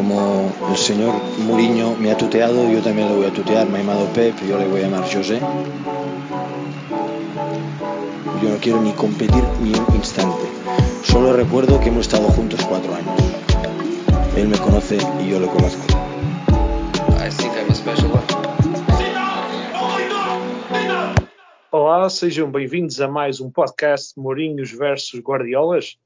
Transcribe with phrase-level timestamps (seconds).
[0.00, 3.68] como el señor Mourinho me ha tuteado, yo también le voy a tutear.
[3.68, 5.38] Me ha llamado Pep, yo le voy a llamar José.
[8.42, 10.38] Yo no quiero ni competir ni un instante.
[11.02, 13.14] Solo recuerdo que hemos estado juntos cuatro años.
[14.38, 15.84] Él me conoce y yo lo conozco.
[17.18, 18.24] I think I'm a special one.
[21.70, 25.98] Olá, sejam bem-vindos a mais um podcast Mourinhos versus Guardiolas.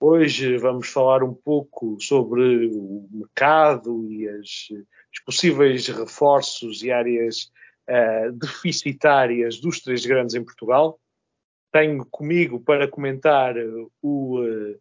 [0.00, 4.68] Hoje vamos falar um pouco sobre o mercado e as,
[5.12, 7.50] os possíveis reforços e áreas
[7.90, 11.00] uh, deficitárias dos três grandes em Portugal.
[11.72, 13.56] Tenho comigo para comentar
[14.00, 14.78] o, uh,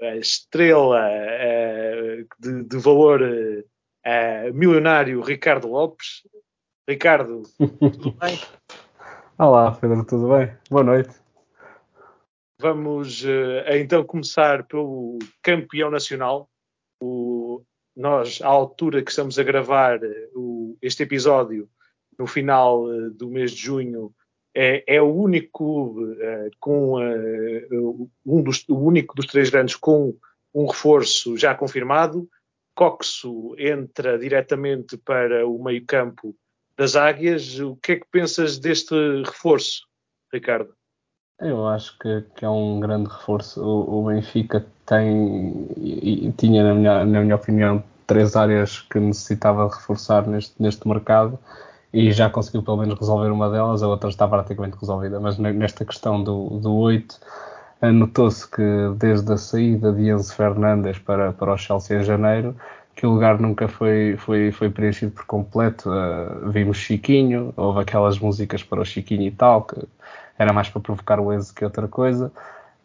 [0.00, 3.20] a estrela uh, de, de, valor
[4.54, 6.22] milionário Ricardo Lopes.
[6.88, 8.38] Ricardo, tudo bem?
[9.38, 10.50] Olá, Pedro, tudo bem?
[10.70, 11.27] Boa noite.
[12.60, 16.50] Vamos uh, então começar pelo campeão nacional.
[17.00, 17.62] O,
[17.96, 20.00] nós, à altura que estamos a gravar
[20.34, 21.70] o, este episódio,
[22.18, 24.12] no final uh, do mês de junho,
[24.56, 26.16] é, é o único clube
[26.58, 26.96] com
[28.26, 30.16] um dos, o único dos três grandes com
[30.52, 32.28] um reforço já confirmado.
[32.74, 36.34] Coxo entra diretamente para o meio-campo
[36.76, 37.60] das Águias.
[37.60, 39.86] O que é que pensas deste reforço,
[40.32, 40.77] Ricardo?
[41.40, 43.62] Eu acho que, que é um grande reforço.
[43.62, 48.98] O, o Benfica tem e, e tinha, na minha, na minha opinião, três áreas que
[48.98, 51.38] necessitava reforçar neste, neste mercado
[51.92, 55.20] e já conseguiu pelo menos resolver uma delas, a outra está praticamente resolvida.
[55.20, 57.18] Mas nesta questão do, do 8,
[57.94, 58.62] notou-se que
[58.96, 62.56] desde a saída de Enzo Fernandes para, para o Chelsea em janeiro,
[62.94, 65.88] que o lugar nunca foi, foi, foi preenchido por completo.
[65.88, 69.76] Uh, vimos Chiquinho, houve aquelas músicas para o Chiquinho e tal, que
[70.38, 72.30] era mais para provocar o Enzo que outra coisa,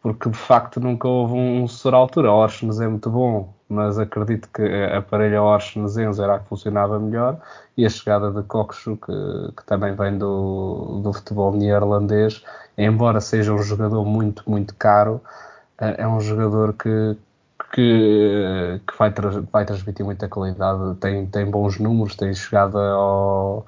[0.01, 2.29] porque de facto nunca houve um sucessor à altura.
[2.29, 6.49] A Orsnes é muito bom, mas acredito que a parelha Orsnes Enzo era a que
[6.49, 7.39] funcionava melhor,
[7.77, 12.43] e a chegada de Coxo, que, que também vem do, do futebol neerlandês,
[12.77, 15.21] embora seja um jogador muito, muito caro,
[15.79, 17.17] uh, é um jogador que
[17.73, 19.11] que, que vai,
[19.51, 23.65] vai transmitir muita qualidade, tem, tem bons números, tem chegada ao,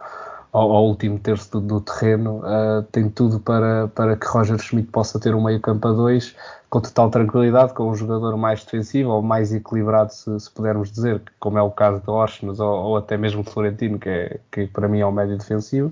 [0.56, 4.90] ao, ao último terço do, do terreno, uh, tem tudo para, para que Roger Schmidt
[4.90, 6.36] possa ter um meio campo a dois
[6.70, 11.22] com total tranquilidade, com um jogador mais defensivo ou mais equilibrado, se, se pudermos dizer,
[11.40, 14.68] como é o caso de Orsnes ou, ou, até mesmo de Florentino, que, é, que
[14.68, 15.92] para mim é o médio defensivo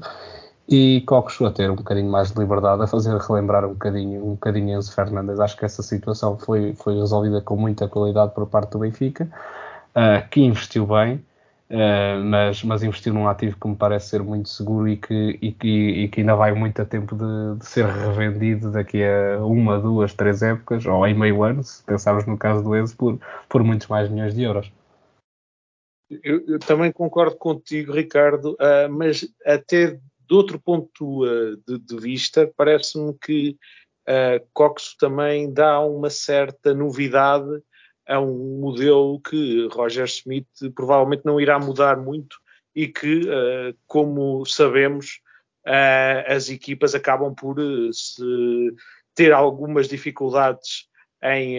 [0.68, 4.32] e Coxo a ter um bocadinho mais de liberdade, a fazer relembrar um bocadinho, um
[4.32, 5.40] bocadinho Enzo Fernandes.
[5.40, 9.30] Acho que essa situação foi, foi resolvida com muita qualidade por parte do Benfica,
[9.96, 11.24] uh, que investiu bem,
[11.74, 15.52] uh, mas, mas investiu num ativo que me parece ser muito seguro e que, e
[15.52, 19.80] que, e que ainda vai muito a tempo de, de, ser revendido daqui a uma,
[19.80, 23.20] duas, três épocas, ou em meio ano, se pensarmos no caso do Enzo, por,
[23.50, 24.72] por muitos mais milhões de euros.
[26.24, 31.98] Eu, eu também concordo contigo, Ricardo, uh, mas até de outro ponto uh, de, de,
[32.00, 33.58] vista, parece-me que
[34.08, 37.64] uh, Coxo também dá uma certa novidade
[38.08, 42.38] a um modelo que Roger Smith provavelmente não irá mudar muito
[42.76, 45.22] e que, uh, como sabemos,
[46.28, 47.56] as equipas acabam por
[49.16, 50.90] ter algumas dificuldades
[51.24, 51.58] em,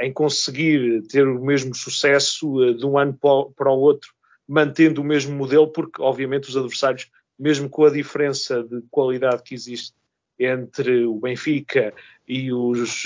[0.00, 3.18] em, conseguir ter o mesmo sucesso de um ano
[3.56, 4.12] para o outro,
[4.46, 9.54] mantendo o mesmo modelo, porque obviamente os adversários mesmo com a diferença de qualidade que
[9.54, 9.94] existe
[10.38, 11.94] entre o Benfica
[12.26, 13.04] e os,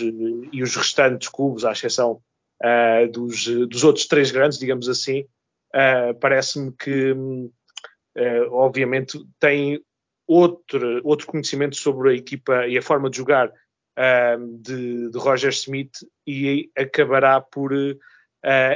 [0.53, 2.21] e os restantes clubes, à exceção
[2.63, 5.23] uh, dos, dos outros três grandes, digamos assim,
[5.75, 7.51] uh, parece-me que, uh,
[8.53, 9.83] obviamente, tem
[10.27, 13.53] outro, outro conhecimento sobre a equipa e a forma de jogar
[14.61, 17.73] de, de, Roger Smith e acabará por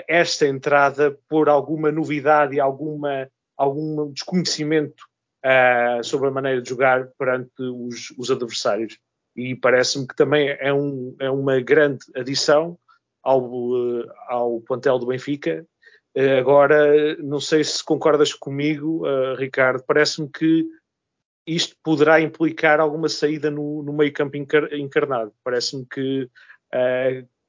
[0.06, 3.26] esta entrada por alguma novidade e alguma,
[3.56, 5.02] algum desconhecimento
[5.46, 8.98] uh, sobre a maneira de jogar perante os, os adversários.
[9.34, 12.78] E parece-me que também é, um, é, uma grande adição
[13.26, 15.66] ao, uh, ao plantel do Benfica.
[16.16, 19.02] Uh, agora, não sei se concordas comigo,
[19.36, 20.66] Ricardo, parece-me que
[21.46, 25.32] isto poderá implicar alguma saída no, no meio campo encarnado.
[25.44, 26.28] Parece-me que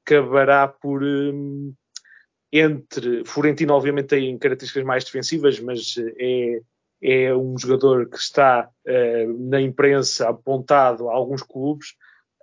[0.05, 1.73] acabará por um,
[2.51, 6.61] entre Florentino obviamente tem características mais defensivas, mas é
[7.01, 11.95] é um jogador que está uh, na imprensa apontado a alguns clubes.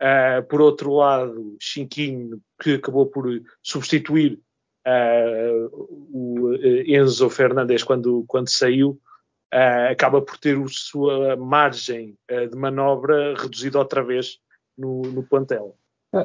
[0.05, 3.25] Uh, por outro lado, Chinquinho, que acabou por
[3.63, 4.39] substituir
[4.87, 6.55] uh, o
[6.87, 9.01] Enzo Fernandes quando, quando saiu,
[9.89, 14.41] acaba por ter a sua margem de manobra reduzida outra vez
[14.77, 15.77] no, no plantel.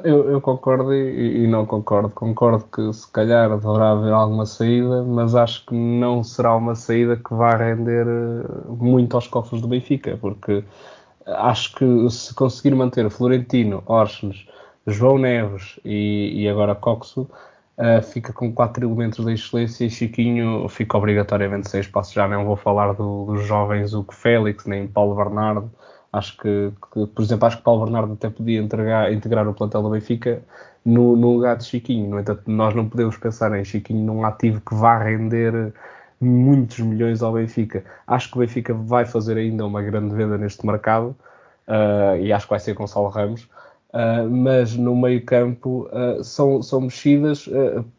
[0.03, 2.09] Eu, eu concordo e, e, não concordo.
[2.11, 7.17] Concordo que se calhar deverá haver alguma saída, mas acho que não será uma saída
[7.17, 10.63] que vá render eh, muito aos cofres do Benfica, porque
[11.37, 14.47] acho que se conseguir manter Florentino, Orches,
[14.87, 17.21] João Neves e, e agora Coxo,
[17.77, 22.13] uh, fica com quatro elementos da excelência e Chiquinho fica obrigatoriamente sem espaço.
[22.13, 25.71] Já não vou falar do, dos jovens Hugo Félix, nem Paulo Bernardo
[26.11, 29.83] Acho que, que, por exemplo, acho que Paulo Bernardo até podia integrar, integrar o plantel
[29.83, 30.41] do Benfica
[30.83, 32.09] no, no, lugar de Chiquinho.
[32.09, 35.71] No entanto, nós não podemos pensar em Chiquinho num ativo que vá render
[36.19, 37.83] muitos milhões ao Benfica.
[38.05, 41.15] Acho que o Benfica vai fazer ainda uma grande venda neste mercado
[41.67, 43.47] uh, e acho que vai ser Gonçalo Ramos.
[43.91, 47.49] Uh, mas no meio campo uh, são, são mexidas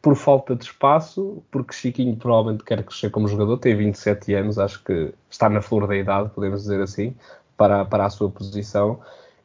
[0.00, 4.84] por falta de espaço, porque Chiquinho provavelmente quer crescer como jogador, tem 27 anos, acho
[4.84, 7.14] que está na flor da idade, podemos dizer assim
[7.56, 9.00] para, para a sua posição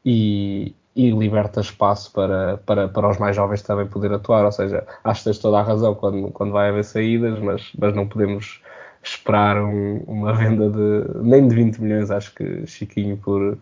[0.05, 4.45] e, e liberta espaço para, para, para os mais jovens também poder atuar.
[4.45, 7.93] Ou seja, acho que tens toda a razão quando, quando vai haver saídas, mas, mas
[7.93, 8.61] não podemos
[9.03, 12.11] esperar um, uma venda de nem de 20 milhões.
[12.11, 13.57] Acho que Chiquinho por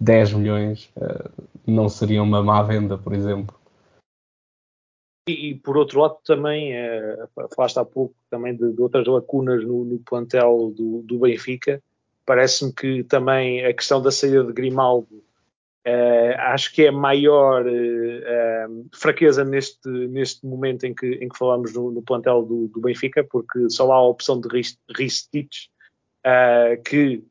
[0.00, 1.30] 10 milhões uh,
[1.66, 3.54] não seria uma má venda, por exemplo.
[5.28, 9.62] E, e por outro lado, também uh, falaste há pouco também de, de outras lacunas
[9.62, 11.82] no, no plantel do, do Benfica
[12.28, 15.24] Parece-me que também a questão da saída de Grimaldo
[15.88, 21.38] uh, acho que é a maior uh, fraqueza neste, neste momento em que, em que
[21.38, 24.48] falamos no, no plantel do, do, Benfica, porque só há a opção de
[24.96, 25.70] Ristich,
[26.26, 27.24] uh, que,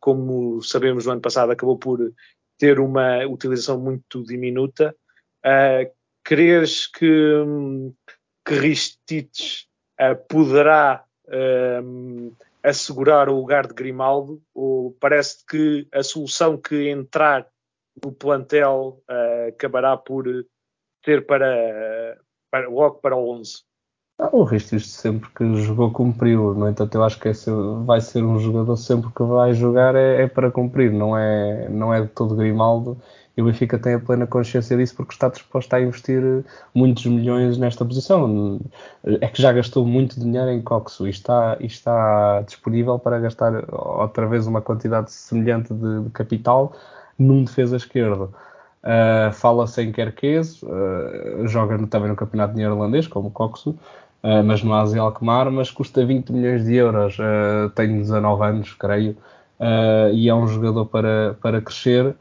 [0.00, 2.12] como sabemos, no ano passado acabou por
[2.58, 4.94] ter uma utilização muito diminuta.
[5.46, 5.88] Uh,
[6.24, 7.06] creres que,
[8.44, 9.68] que Ristich
[10.28, 11.04] poderá
[12.62, 17.46] assegurar o lugar de Grimaldo, ou parece que a solução que entrar
[18.04, 20.24] no plantel uh, acabará por
[21.02, 22.18] ter para,
[22.50, 23.62] para logo para o 11?
[24.18, 27.50] Ah, o Ristis sempre que jogou cumpriu, no entanto eu acho que esse
[27.86, 31.92] vai ser um jogador sempre que vai jogar é, é para cumprir, não é, não
[31.92, 33.00] é de todo Grimaldo
[33.36, 36.44] e o Benfica tem a plena consciência disso porque está disposto a investir
[36.74, 38.60] muitos milhões nesta posição.
[39.02, 43.64] É que já gastou muito dinheiro em Coxo e está, e está disponível para gastar
[43.72, 46.74] outra vez uma quantidade semelhante de, de capital
[47.20, 48.34] num defesa esquerdo.
[48.82, 54.72] Uh, Fala-se em Kerkez, uh, joga também no campeonato neerlandês, como Coxo, uh, mas no
[54.72, 59.16] Asia Alkmaar, mas custa 20 milhões de euros, uh, tem 19 anos, creio,
[60.14, 62.16] e é um jogador para, para crescer.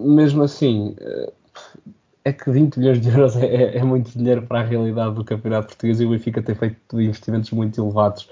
[0.00, 0.94] Mesmo assim,
[2.24, 5.24] é que 20 milhões de euros é, é, é, muito dinheiro para a realidade do
[5.24, 8.28] campeonato português e o Benfica tem feito investimentos muito elevados.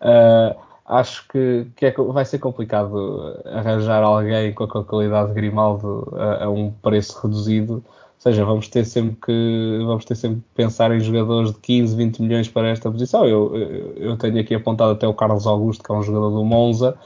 [0.00, 6.12] Uh, acho que, que é, vai ser complicado arranjar alguém com a qualidade de Grimaldo
[6.16, 7.74] a, a, um preço reduzido.
[7.74, 11.96] Ou seja, vamos ter sempre que vamos ter sempre que pensar em jogadores de 15,
[11.96, 13.26] 20 milhões para esta posição.
[13.26, 13.54] Eu,
[13.96, 16.96] eu, tenho aqui apontado até o Carlos Augusto, que é um jogador do Monza,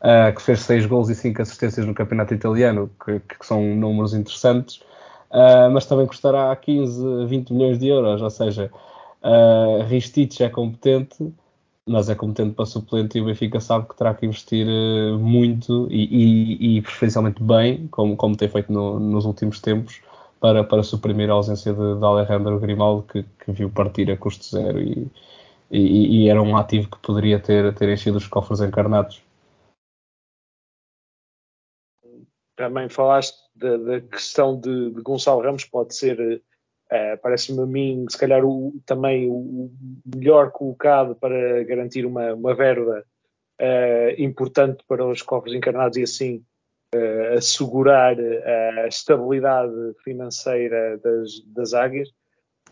[0.00, 4.14] uh, que fez 6 gols e 5 assistências no campeonato italiano, que, que são números
[4.14, 4.76] interessantes,
[5.30, 8.70] uh, mas também custará 15, 20 milhões de euros, ou seja,
[9.22, 11.32] uh, Ristich é competente,
[11.88, 15.88] mas é competente para suplente e o Benfica sabe que terá que investir uh, muito
[15.90, 20.00] e, e, e, preferencialmente bem, como, como tem feito no, nos últimos tempos,
[20.40, 24.44] para, para suprimir a ausência de, de Alejandro Grimaldo, que, que viu partir a custo
[24.44, 25.08] zero e,
[25.70, 29.22] e, e, era um ativo que poderia ter, ter enchido os cofres encarnados.
[32.58, 36.42] também falaste da, da questão de, de, Gonçalo Ramos, pode ser,
[36.92, 39.70] uh, parece-me a mim, se calhar o, também o
[40.14, 43.04] melhor colocado para garantir uma, uma verba
[43.60, 46.44] uh, importante para os cofres encarnados e assim
[46.94, 52.08] uh, assegurar a estabilidade financeira das, das águias.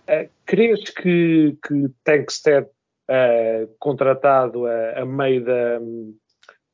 [0.09, 2.69] Uh, crees que, que Tankstead,
[3.79, 5.79] contratado a, a meio da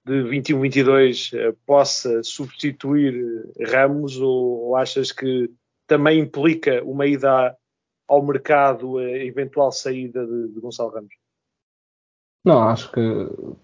[0.05, 5.49] de 21-22 eh, possa substituir Ramos ou, ou, achas que
[5.93, 7.55] também implica uma ida
[8.09, 11.15] ao mercado, a eventual saída de, de Gonçalo Ramos?
[12.43, 13.01] Não, acho que,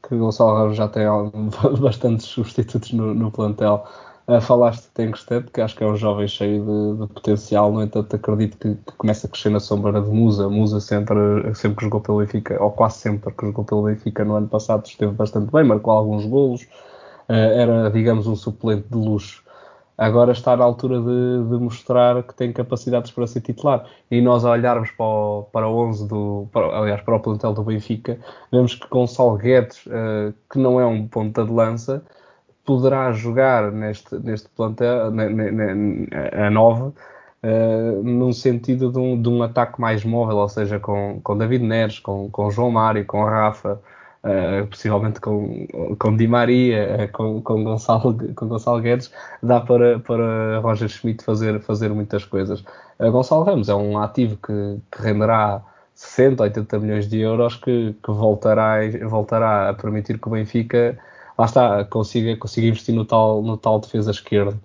[0.06, 1.04] que Gonçalo Ramos já tem
[1.80, 3.82] bastantes substitutos no, no plantel.
[4.26, 7.82] Uh, falaste de Tenkstedt, que acho que é um jovem cheio de, de potencial, no
[7.82, 10.50] entanto acredito que, que começa a crescer na sombra de Musa.
[10.50, 11.16] Musa sempre,
[11.54, 14.85] sempre que jogou pelo Benfica, ou quase sempre que jogou pelo Benfica no ano passado,
[14.85, 16.64] esteve bastante bem, marcou alguns golos,
[17.30, 19.48] uh, era, digamos, um suplente de luxo.
[19.99, 23.85] Agora está na altura de, de, mostrar que tem capacidades para ser titular.
[24.09, 27.52] E nós, a olharmos para o, para o 11 do, para, aliás, para o plantel
[27.52, 28.17] do Benfica,
[28.52, 32.05] vemos que Gonçalo Guedes, uh, que não é um ponta de lança,
[32.64, 36.93] poderá jogar neste, neste plantel, a 9, uh,
[38.05, 41.99] num sentido de um, de um, ataque mais móvel, ou seja, com, com David Neres,
[41.99, 43.81] com, com João Mário, com Rafa,
[44.28, 45.66] uh, possivelmente com,
[45.99, 49.11] com Di Maria, uh, com, com, Gonçalo, com Gonçalo Guedes,
[49.42, 52.62] dá para, para Roger Schmidt fazer, fazer muitas coisas.
[53.00, 55.62] Gonçalo Ramos é um ativo que, que renderá
[55.94, 58.76] 60, 80 milhões de euros que, que voltará,
[59.08, 60.99] voltará a permitir que o Benfica
[61.37, 64.58] lá está, consiga, consiga investir no tal, no tal defesa esquerda.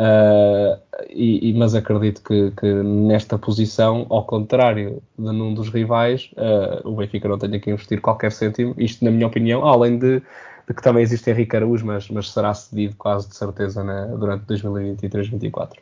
[0.00, 0.80] Uh,
[1.10, 6.88] e, e, mas acredito que, que, nesta posição, ao contrário de num dos rivais, uh,
[6.88, 10.74] o Benfica não tenha que investir qualquer cêntimo, isto na minha opinião, além de, de
[10.74, 15.76] que também existe Henrique Araújo, mas, mas será cedido quase de certeza na, durante 2023-2024.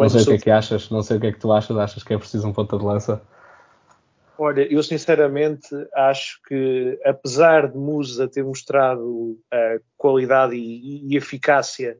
[0.00, 1.76] Não sei o que é que achas, não sei o que é que tu achas,
[1.76, 3.22] achas que é preciso um ponta de lança?
[4.36, 11.96] Olha, eu sinceramente acho que, apesar de Musa ter mostrado uh, qualidade e, e eficácia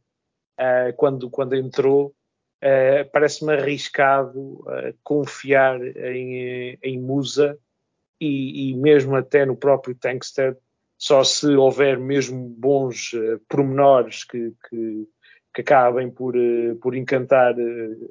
[0.59, 2.15] uh, quando, quando entrou,
[2.63, 7.59] uh, parece-me arriscado uh, confiar em, em Musa
[8.21, 10.57] e, e, mesmo até no próprio Tankstead,
[10.99, 15.09] só se houver mesmo bons uh, pormenores que, que,
[15.55, 16.35] que, acabem por,
[16.83, 17.55] por encantar,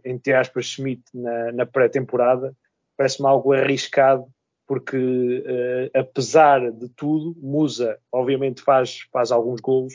[0.06, 2.56] entre aspas, Schmidt na, na pré-temporada,
[2.96, 4.28] parece-me algo arriscado
[4.68, 9.94] porque uh, apesar de tudo, Musa obviamente faz, faz alguns golos,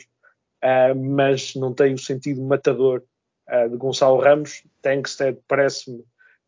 [0.63, 3.03] uh, mas não tem o sentido matador
[3.49, 4.63] uh, de Gonçalo Ramos.
[4.81, 6.03] Tankstead parece-me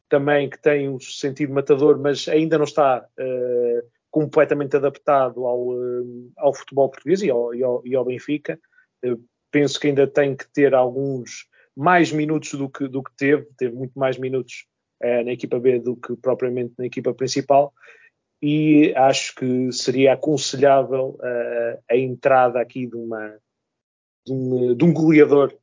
[0.10, 5.72] também que tem o sentido matador, mas ainda não está uh, completamente adaptado ao,
[6.38, 8.58] ao futebol português e ao, e ao, e ao Benfica.
[9.52, 13.76] penso que ainda tem que ter alguns mais minutos do que, do que teve, teve
[13.76, 14.68] muito mais minutos
[15.02, 17.74] na equipa B do que propriamente na equipa principal
[18.42, 23.36] e acho que seria aconselhável uh, a entrada aqui de uma
[24.26, 25.54] de um, de um goleador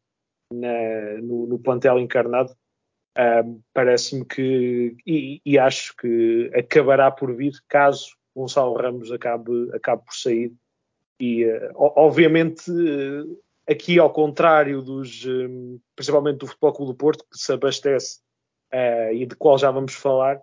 [0.53, 2.53] na, no, no, plantel encarnado.
[3.17, 10.05] Uh, Parece-me que, e, e, acho que acabará por vir caso Gonçalo Ramos acabe, acabe
[10.05, 10.53] por sair.
[11.21, 13.39] E, uh, obviamente, uh,
[13.69, 18.21] aqui ao contrário dos, um, principalmente do Futebol Clube do Porto, que se abastece
[19.13, 20.41] e de qual já vamos falar,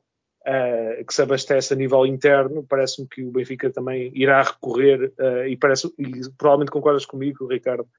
[1.08, 5.12] que se abastece a nível interno, parece-me que o Benfica também irá recorrer,
[5.48, 7.90] e, parece, e provavelmente concordas comigo, Ricardo,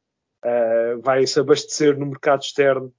[0.45, 2.93] uh, vai se abastecer no mercado externo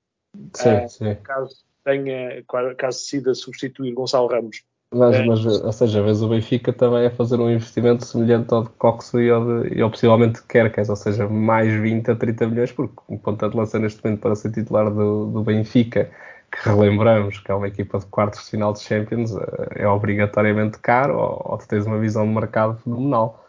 [0.54, 1.16] sim, uh, sim.
[1.24, 2.44] caso tenha,
[2.78, 4.64] caso decida substituir Gonçalo Ramos.
[4.94, 8.64] Mas, uh, mas, ou seja, vez o Benfica também a fazer um investimento semelhante ao
[8.64, 12.48] de Cox e ao, de, e ao possivelmente Kerkes, ou seja, mais 20 a 30
[12.48, 16.12] milhões, porque um ponta de lança neste momento para ser titular do, do Benfica,
[16.52, 19.34] que relembramos que é uma equipa de quartos de final de Champions,
[19.76, 23.41] é obrigatoriamente caro, ou, ou tu tens uma visão de mercado fenomenal.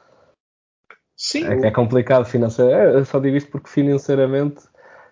[1.22, 1.44] Sim.
[1.44, 2.96] É, é complicado financeiramente.
[2.96, 4.60] Eu só digo isto porque financeiramente,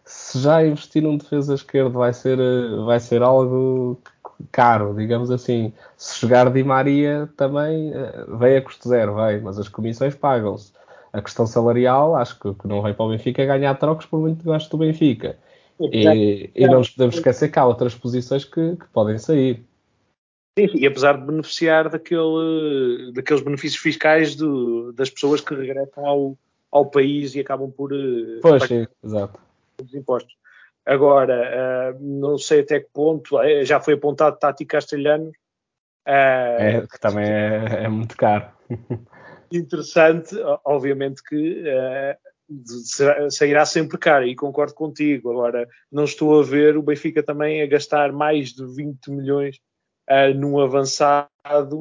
[0.05, 2.37] se já investir num defesa esquerdo vai ser,
[2.85, 3.97] vai ser algo
[4.51, 5.73] caro, digamos assim.
[5.97, 10.73] Se chegar Di Maria também eh, vem a custo zero, vai, mas as comissões pagam-se.
[11.13, 14.19] A questão salarial, acho que, que não vem para o Benfica é ganhar trocos por
[14.19, 15.39] muito que do Benfica.
[15.81, 19.65] E, e, não nos podemos esquecer que há outras posições que, que podem sair.
[20.59, 26.39] Sim, e apesar de beneficiar daquele, daqueles benefícios fiscais do, das pessoas que regressam ao,
[26.71, 29.39] ao país e acabam por eh, pois, sim, exato.
[29.83, 30.35] os impostos.
[30.85, 35.29] Agora, uh, não sei até que ponto, eh, já foi apontado Tati Castelhano.
[36.07, 38.47] Uh, é, que também é, é, muito caro.
[39.53, 45.31] Interessante, obviamente que uh, sairá sempre caro, e concordo contigo.
[45.31, 49.61] Agora, não estou a ver o Benfica também a gastar mais de 20 milhões
[50.09, 51.31] uh, num avançado,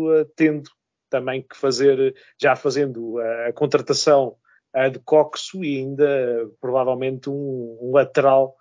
[0.08, 0.70] uh, tendo
[1.10, 4.36] também que fazer, já fazendo a contratação
[4.76, 8.56] uh, de Coxo e ainda provavelmente um, um lateral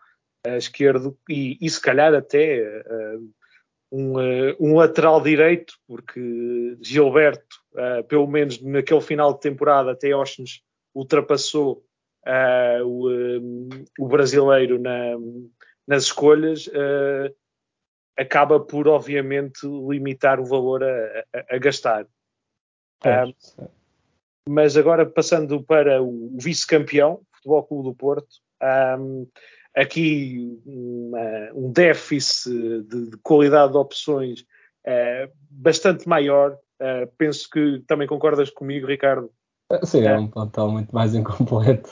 [0.57, 2.65] esquerdo e, e, se calhar até
[3.93, 4.15] um,
[4.59, 7.57] um, lateral direito, porque Gilberto,
[8.07, 10.63] pelo menos naquele final de temporada, até Osnes
[10.95, 11.85] ultrapassou
[12.85, 13.09] o,
[13.99, 15.17] o, brasileiro na,
[15.89, 16.67] nas escolhas.
[16.69, 17.35] Uh,
[18.19, 22.07] acaba por, obviamente, limitar o valor a, a, a gastar.
[23.05, 23.33] É, um,
[24.49, 28.29] mas agora, passando para o vice-campeão, Futebol Clube do Porto,
[28.99, 29.27] um,
[29.75, 36.59] aqui uma, um déficit de, de, qualidade de opções uh, bastante maior.
[36.81, 39.31] Uh, penso que também concordas comigo, Ricardo.
[39.85, 41.91] Sim, é um plantel muito mais incompleto.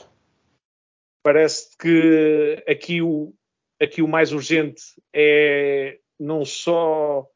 [1.23, 3.33] Parece que aqui o,
[3.81, 4.83] aqui o mais urgente
[5.15, 7.27] é não só,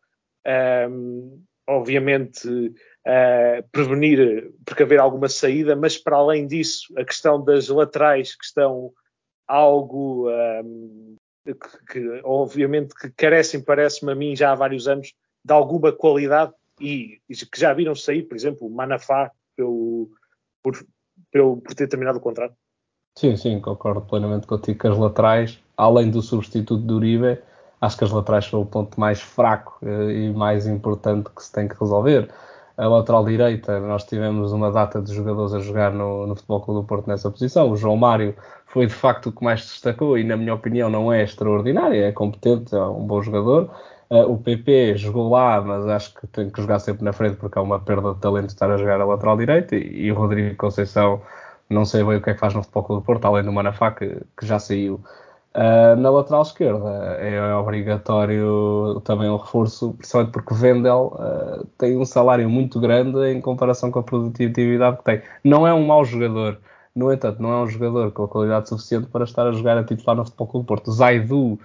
[0.91, 8.35] um, obviamente, uh, prevenir, precaver alguma saída, mas para além disso, a questão das laterais
[8.35, 8.93] que estão
[9.47, 11.55] algo um, que,
[11.93, 15.13] que obviamente que carecem, parece-me a mim, já há vários anos,
[15.45, 20.11] de alguma qualidade e, e que já viram sair, por exemplo, o Manafá pelo,
[20.63, 20.87] por,
[21.31, 22.55] pelo, por ter terminado o contrato.
[23.17, 27.39] Sim, sim, concordo plenamente contigo que as laterais, além do substituto do Uribe,
[27.81, 31.53] acho que as laterais são o ponto mais fraco eh, e mais importante que se
[31.53, 32.29] tem que resolver.
[32.77, 36.81] A lateral direita, nós tivemos uma data de jogadores a jogar no, no Futebol Clube
[36.81, 37.71] do Porto nessa posição.
[37.71, 38.35] O João Mário
[38.67, 42.13] foi de facto o que mais destacou e, na minha opinião, não é extraordinário, é
[42.13, 43.71] competente, é um bom jogador.
[44.09, 47.59] Uh, o PP jogou lá, mas acho que tem que jogar sempre na frente porque
[47.59, 49.77] é uma perda de talento estar a jogar a lateral direita.
[49.77, 51.21] E, e o Rodrigo Conceição,
[51.69, 53.53] não sei bem o que é que faz no Futebol Clube do Porto, além do
[53.53, 55.01] Manafá, que, que já saiu.
[55.53, 56.89] Uh, na lateral esquerda
[57.19, 63.41] é obrigatório também um reforço, principalmente porque Vendel uh, tem um salário muito grande em
[63.41, 65.23] comparação com a produtividade que tem.
[65.43, 66.61] Não é um mau jogador,
[66.95, 69.85] no entanto, não é um jogador com a qualidade suficiente para estar a jogar a
[69.85, 70.93] titular no Futebol Clube do Porto.
[70.93, 71.59] Zaidu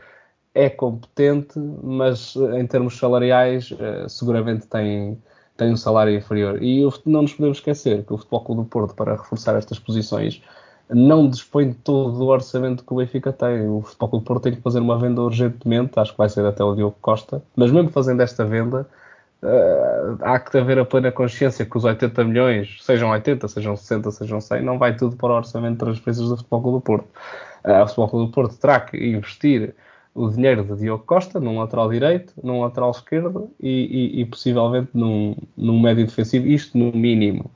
[0.56, 5.22] é competente, mas eh, em termos salariais eh, seguramente tem,
[5.58, 6.64] tem um salário inferior.
[6.64, 10.42] E não nos podemos esquecer que o Futebol Clube do Porto, para reforçar estas posições,
[10.90, 13.68] não dispõe de todo o orçamento que o Benfica tem.
[13.68, 16.64] O Futebol Clube Porto tem que fazer uma venda urgentemente, acho que vai ser até
[16.64, 18.88] o Diogo Costa, mas mesmo fazendo esta venda,
[19.42, 24.12] uh, há que haver a plena consciência que os 80 milhões, sejam 80, sejam 60,
[24.12, 27.08] sejam 100, não vai tudo para o orçamento de transferências do Futebol Clube do Porto.
[27.64, 29.74] Uh, o Futebol Clube do Porto terá que investir
[30.16, 34.90] o dinheiro de Diogo Costa num lateral direito, num lateral esquerdo e, e, e possivelmente
[34.94, 37.52] num, num, médio defensivo, isto no mínimo.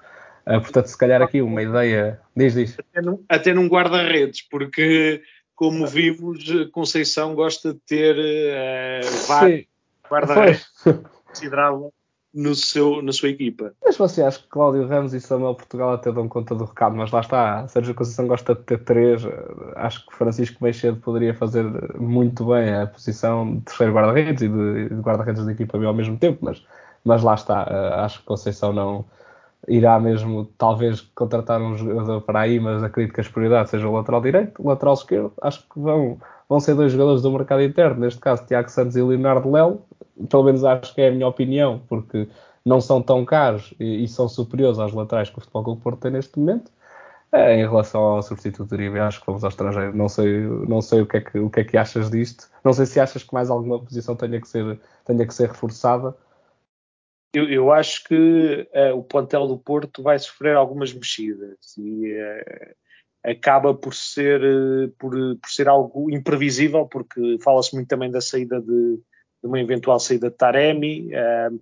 [0.50, 2.20] Uh, portanto, se calhar aqui uma ideia.
[2.36, 2.76] Diz, diz.
[2.80, 5.22] Até num, até num guarda-redes, porque,
[5.56, 9.68] como vimos, Conceição gosta de ter uh, vários
[10.10, 10.66] guarda-redes
[11.28, 11.94] considerável
[12.34, 13.74] no seu, na sua equipa.
[13.84, 17.12] Mas você acha que Cláudio Ramos e Samuel Portugal até dão conta do recado, mas
[17.12, 19.24] lá está, Sérgio Conceição gosta de ter três,
[19.76, 21.64] acho que Francisco Meixedo poderia fazer
[22.00, 26.18] muito bem a posição de terceiro guarda-redes e de, de guarda-redes da equipa ao mesmo
[26.18, 26.64] tempo, mas,
[27.04, 29.06] mas lá está, acho que Conceição não
[29.68, 33.96] irá mesmo talvez contratar um jogador para aí, mas acredito que as prioridades sejam o
[33.96, 36.18] lateral direito, o lateral esquerdo, acho que vão,
[36.48, 39.82] vão ser dois jogadores do mercado interno, neste caso Tiago Santos e Leonardo Lelo,
[40.30, 42.28] pelo menos acho que é a minha opinião, porque
[42.66, 46.00] não são tão caros e, e são superiores aos laterais que o Futebol Clube Porto
[46.00, 46.72] tem neste momento.
[47.32, 49.96] É, em relação ao substituto Uribe, acho que vamos ao estrangeiro.
[49.96, 52.50] Não sei, não sei o, que é que, o que é que achas disto.
[52.64, 56.16] Não sei se achas que mais alguma posição tenha que ser, tenha que ser reforçada.
[57.34, 62.76] Eu, eu acho que uh, o plantel do Porto vai sofrer algumas mexidas e uh,
[63.24, 68.60] acaba por ser, uh, por, por ser algo imprevisível, porque fala-se muito também da saída
[68.60, 69.00] de,
[69.42, 71.62] de uma eventual saída de Taremi, uh,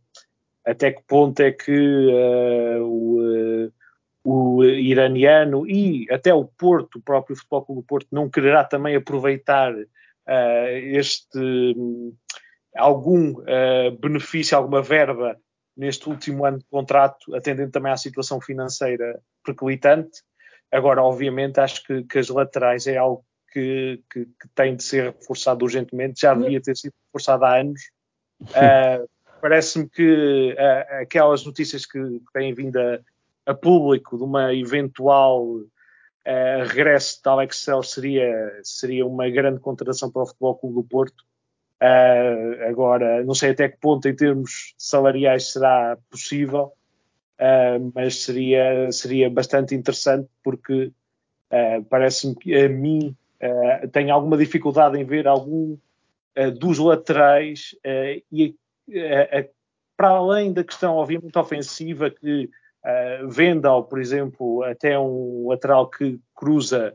[0.66, 3.74] até que ponto é que uh, o, uh,
[4.24, 8.96] o, iraniano e até o Porto, o próprio Futebol Clube do Porto, não quererá também
[8.96, 9.74] aproveitar
[10.84, 11.74] este
[12.76, 13.36] algum
[14.02, 15.40] benefício, alguma verba
[15.78, 20.24] neste último ano de contrato, atendendo também à situação financeira perclitante.
[20.72, 25.14] Agora, obviamente, acho que, que as laterais é algo que, que, que, tem de ser
[25.14, 27.82] reforçado urgentemente, já devia ter sido reforçado há anos.
[28.42, 29.08] Uh,
[29.42, 32.00] Parece-me que uh, aquelas notícias que,
[32.34, 33.00] têm vindo a,
[33.46, 40.12] a, público de uma eventual uh, regresso de Alex Cell seria, seria uma grande contratação
[40.12, 41.24] para o Futebol Clube do Porto.
[42.70, 46.72] Agora, não sei até que ponto, em termos salariais, será possível,
[47.94, 50.92] mas seria, seria bastante interessante porque
[51.90, 55.78] parece-me que a mim uh, tenho alguma dificuldade em ver algum
[56.38, 58.56] uh, dos laterais uh, e
[59.96, 62.50] para além da questão obviamente ofensiva que
[62.84, 66.94] uh, Vendal, por exemplo, até um lateral que cruza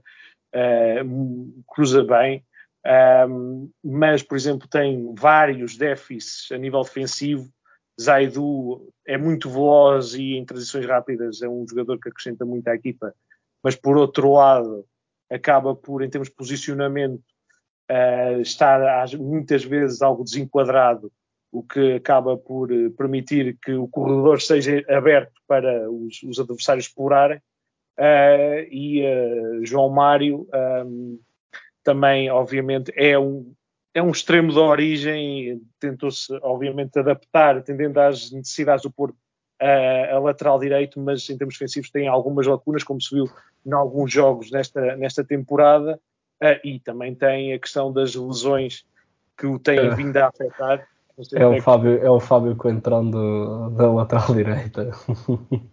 [1.66, 2.44] cruza bem,
[2.84, 7.48] um, mas por exemplo tem vários déficits a nível defensivo.
[8.00, 12.74] Zaidu é muito veloz e em transições rápidas é um jogador que acrescenta muito à
[12.74, 13.14] equipa,
[13.62, 14.84] mas por outro lado
[15.30, 17.22] acaba por, em termos de posicionamento,
[17.90, 18.80] uh, estar
[19.18, 21.10] muitas vezes algo desenquadrado,
[21.50, 26.86] o que acaba por uh, permitir que o corredor seja aberto para os, os adversários
[26.86, 27.38] explorarem.
[27.98, 29.02] Uh, e
[29.64, 30.48] João Mário
[30.86, 31.18] um,
[31.82, 33.52] também, obviamente, é um,
[33.94, 39.16] é um extremo de origem, tentou-se, obviamente, adaptar, atendendo às necessidades do Porto,
[39.60, 43.28] a, a lateral direito, mas em termos defensivos tem algumas lacunas, como se viu
[43.64, 46.00] em alguns jogos nesta, nesta temporada,
[46.42, 48.84] uh, e também tem a questão das lesões
[49.36, 49.94] que o têm é.
[49.94, 50.86] vindo a afetar.
[51.34, 54.90] É o, Fábio, é o Fábio Coentrão do, da lateral direita.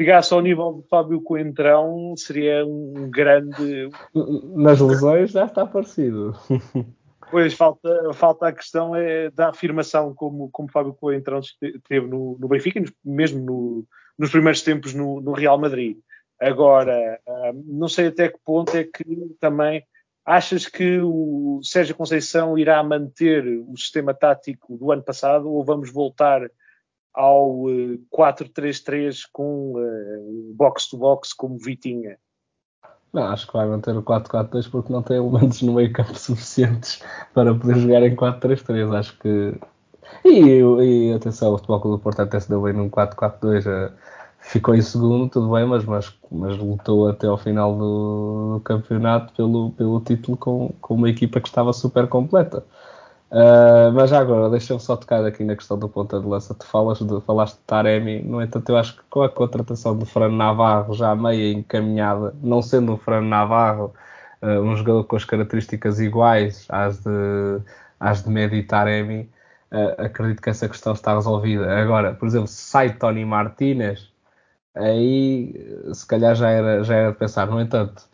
[0.00, 3.90] Chegasse ao nível do Fábio Coentrão, seria um grande.
[4.56, 6.34] Nas lesões já está parecido.
[7.30, 11.40] Pois falta, falta a questão é da afirmação, como, como Fábio Coentrão
[11.86, 13.86] teve no, no Benfica, mesmo no,
[14.18, 15.98] nos primeiros tempos no, no Real Madrid.
[16.40, 19.04] Agora, ah, não sei até que ponto é que
[19.38, 19.84] também
[20.24, 25.92] achas que o Sérgio Conceição irá manter o sistema tático do ano passado ou vamos
[25.92, 26.50] voltar
[27.14, 27.64] ao
[28.14, 29.74] 4-3-3 ah, com
[30.54, 32.18] box-to-box -box como Vitinha?
[33.12, 37.02] Não, acho que vai manter o 4-4-2 porque não tem elementos no meio campo suficientes
[37.34, 38.96] para poder jogar em 4-3-3.
[38.96, 39.54] Acho que.
[40.24, 43.66] E, e atenção, o Futebol do Porto até se deu bem num 4-4-2.
[43.66, 43.92] Eh,
[44.40, 49.70] ficou em segundo, tudo bem, mas, mas, mas lutou até ao final do campeonato pelo,
[49.72, 52.64] pelo título com, com uma equipa que estava super completa.
[53.30, 56.52] Uh, mas agora, deixa-me só tocar aqui na questão do ponta de lança.
[56.54, 60.04] Tu falas de, falaste de Taremi, no entanto, eu acho que com a contratação de
[60.04, 63.94] Fran Navarro já meia encaminhada, não sendo um Fran Navarro
[64.42, 67.10] uh, um jogador com as características iguais às de,
[68.00, 69.30] às de Medi Taremi,
[69.72, 71.72] uh, acredito que essa questão está resolvida.
[71.80, 74.12] Agora, por exemplo, se sai Tony Martinez,
[74.74, 75.54] aí
[75.94, 77.46] se calhar já era, já era de pensar.
[77.48, 78.08] No entanto,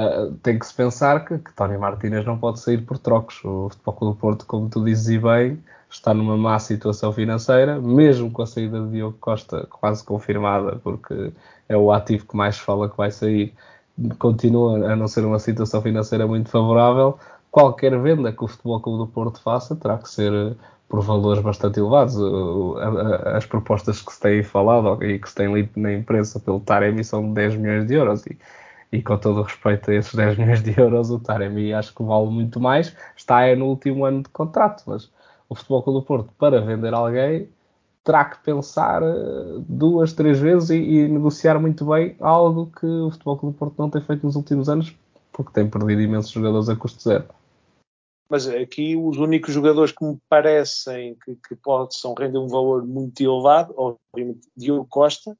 [0.00, 3.44] Uh, tem que se pensar que, que Tony Martínez não pode sair por trocos.
[3.44, 8.30] O Futebol Clube do Porto, como tu dizes bem, está numa má situação financeira, mesmo
[8.30, 11.32] com a saída de Diogo Costa quase confirmada, porque
[11.68, 13.52] é o ativo que mais fala que vai sair,
[14.18, 17.18] continua a não ser uma situação financeira muito favorável.
[17.50, 20.56] Qualquer venda que o Futebol Clube do Porto faça terá que ser
[20.88, 22.16] por valores bastante elevados.
[23.34, 27.04] As propostas que se têm falado e que se têm lido na imprensa pelo Taremi
[27.04, 28.24] são de 10 milhões de euros.
[28.26, 28.38] E,
[28.92, 32.02] e com todo o respeito a esses 10 milhões de euros, o Taremi acho que
[32.02, 32.94] vale muito mais.
[33.16, 35.10] Está é no último ano de contrato, mas
[35.48, 37.48] o Futebol Clube do Porto, para vender alguém,
[38.04, 43.10] terá que pensar eh, duas, três vezes e, e, negociar muito bem algo que o
[43.10, 44.94] Futebol Clube do Porto não tem feito nos últimos anos,
[45.32, 47.28] porque tem perdido imensos jogadores a custo zero.
[48.30, 53.20] Mas aqui os únicos jogadores que me parecem que, que possam render um valor muito
[53.20, 55.36] elevado, obviamente Diogo Costa,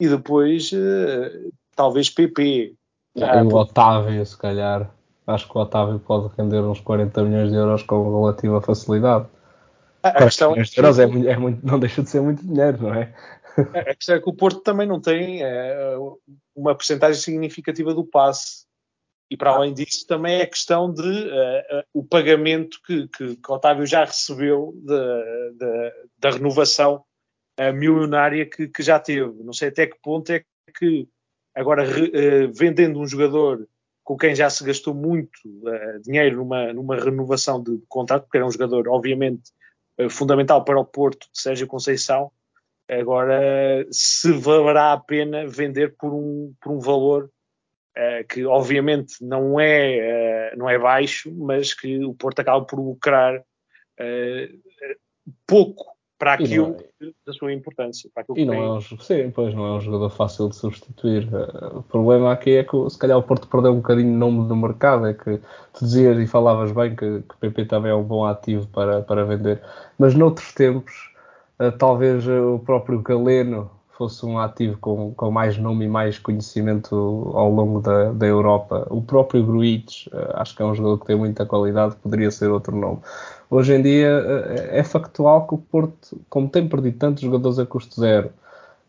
[0.00, 2.74] e depois uh, talvez PP,
[3.20, 4.90] ah, o Otávio, se calhar.
[5.26, 9.26] Acho que o Otávio pode render uns 40 milhões de euros com relativa facilidade.
[10.02, 12.82] A, a questão milhões de euros é, é muito, não deixa de ser muito dinheiro,
[12.82, 13.14] não é?
[13.56, 15.96] A questão é que o Porto também não tem é,
[16.54, 18.64] uma porcentagem significativa do passe.
[19.30, 23.36] E para além disso, também é a questão de uh, uh, o pagamento que, que,
[23.36, 27.02] que, o Otávio já recebeu de, de, da renovação
[27.58, 29.42] uh, milionária que, que, já teve.
[29.42, 30.44] Não sei até que ponto é
[30.78, 31.08] que
[31.54, 33.66] Agora, uh, vendendo um jogador
[34.02, 38.46] com quem já se gastou muito uh, dinheiro numa, numa renovação de contrato, porque era
[38.46, 39.52] um jogador, obviamente,
[40.00, 42.30] uh, fundamental para o Porto de Sérgio Conceição,
[42.88, 47.30] agora se valerá a pena vender por um, por um valor
[48.28, 53.40] que, obviamente, não é, não é baixo, mas que o Porto acaba por lucrar
[55.46, 58.08] pouco para aquilo é, da sua importância.
[58.36, 61.28] e não é um, sim, pois não é um jogador fácil de substituir.
[61.32, 64.48] Uh, o problema aqui é que se calhar o Porto perdeu um bocadinho o nome
[64.48, 65.06] do mercado.
[65.06, 65.40] É que
[65.72, 69.02] tu dizias e falavas bem que, que o PP também é um bom ativo para,
[69.02, 69.60] para vender,
[69.98, 71.12] mas noutros tempos,
[71.60, 76.18] uh, talvez uh, o próprio Galeno fosse um ativo com, com mais nome e mais
[76.18, 76.96] conhecimento
[77.34, 78.86] ao longo da, da Europa.
[78.90, 82.76] O próprio Gruitch, acho que é um jogador que tem muita qualidade, poderia ser outro
[82.76, 82.98] nome.
[83.50, 87.66] Hoje em dia eh, é factual que o Porto, como tem perdido tantos jogadores a
[87.66, 88.30] custo zero,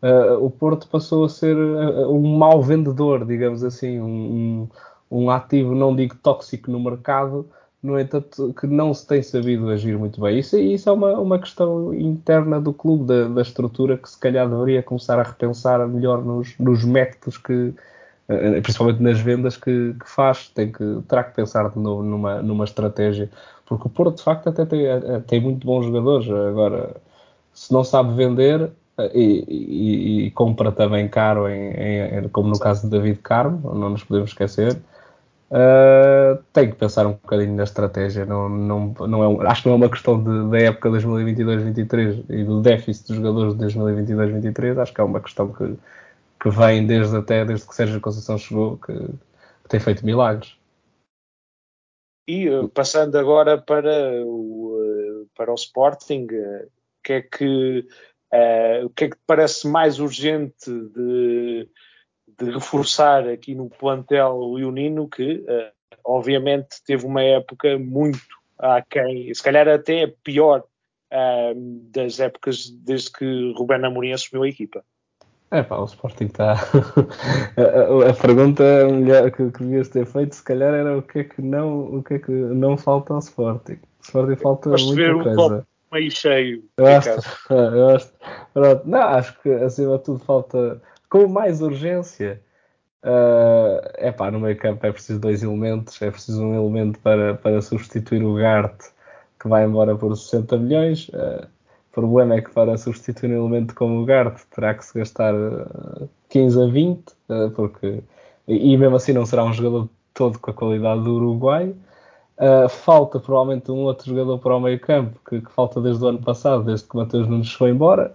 [0.02, 4.68] uh, o Porto passou a ser uh, um mau vendedor, digamos assim, um,
[5.10, 7.46] um, um, ativo, não digo tóxico no mercado,
[7.82, 10.38] no entanto, que não se tem sabido agir muito bem.
[10.38, 14.48] Isso, isso é uma, uma questão interna do clube, da, da estrutura, que se calhar
[14.48, 17.74] deveria começar a repensar melhor nos, nos métodos que,
[18.62, 22.64] principalmente nas vendas que, que, faz, tem que, terá que pensar de novo numa, numa
[22.64, 23.30] estratégia
[23.66, 24.86] porque o Porto, de facto, até tem,
[25.26, 26.30] tem muito bons jogadores.
[26.30, 26.96] Agora,
[27.52, 32.58] se não sabe vender eh, e, e, e compra também caro, em, em, como no
[32.58, 34.74] caso de David Carmo, não nos podemos esquecer,
[35.50, 38.24] uh, tem que pensar um bocadinho na estratégia.
[38.24, 42.44] Não, não, não é acho que não é uma questão de, da época 2022-23 e
[42.44, 44.80] do déficit dos jogadores de 2022-23.
[44.80, 45.76] Acho que é uma questão que,
[46.46, 50.56] que vem desde até desde que Sérgio Conceição chegou, que, que tem feito milagres.
[52.28, 56.70] E uh, passando agora para o, uh, para o Sporting, uh,
[57.02, 57.88] que é que,
[58.84, 61.68] o que é que parece mais urgente de,
[62.38, 65.44] de reforçar aqui no plantel leonino, que
[66.04, 68.18] obviamente teve uma época muito
[68.58, 70.64] aquém, se calhar até pior
[71.92, 74.84] das épocas desde que Rubén Amorim assumiu a equipa?
[75.50, 76.52] É pá, o Sporting está.
[76.52, 81.24] a, a, pergunta melhor que, que devias ter feito, se calhar, era o que é
[81.24, 83.74] que não, o que é que não falta ao Sporting.
[83.74, 85.30] O Sporting falta Gosto muita ver coisa.
[85.30, 86.64] Um copo meio cheio.
[86.76, 87.10] Eu acho,
[87.50, 88.12] eu acho,
[88.52, 92.40] pronto, não, acho que acima de tudo falta com mais urgência.
[93.02, 96.00] é uh, pá, no meio campo é preciso dois elementos.
[96.02, 98.80] É preciso um elemento para, para substituir o Gart,
[99.40, 101.08] que vai embora por 60 milhões.
[101.08, 101.46] Uh,
[101.96, 105.32] problema é que para substituir um elemento como o Gart terá que se gastar
[106.28, 108.02] 15 a 20, uh, porque,
[108.46, 111.74] e mesmo assim não será um jogador todo com a qualidade do Uruguai.
[112.38, 116.08] Uh, falta provavelmente um outro jogador para o meio campo, que, que, falta desde o
[116.08, 118.14] ano passado, desde que o Matheus Nunes foi embora,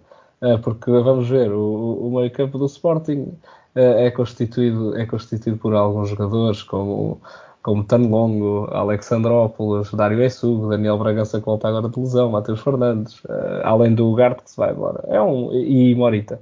[0.64, 3.32] porque vamos ver, o, o meio campo do Sporting
[3.76, 7.22] é, constituído, é constituído por alguns jogadores como,
[7.62, 13.22] como Tanlongo, Alexandrópolis, Dário Essug, Daniel Bragança que volta agora de lesão, Matheus Fernandes,
[13.64, 16.40] além do Gart que se vai embora, é um, e Morita.